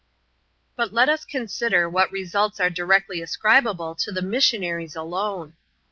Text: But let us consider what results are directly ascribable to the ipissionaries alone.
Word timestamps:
But 0.75 0.91
let 0.93 1.09
us 1.09 1.25
consider 1.25 1.87
what 1.87 2.11
results 2.11 2.59
are 2.59 2.71
directly 2.71 3.21
ascribable 3.21 3.93
to 3.93 4.11
the 4.11 4.21
ipissionaries 4.21 4.95
alone. 4.95 5.53